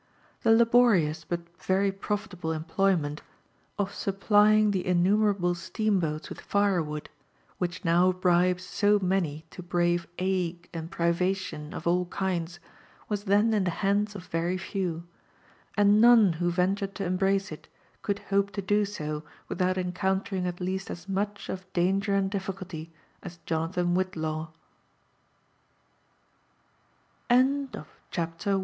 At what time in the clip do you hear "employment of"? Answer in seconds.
2.51-3.93